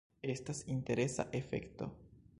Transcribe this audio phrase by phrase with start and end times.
[0.35, 1.85] Estas interesa efekto.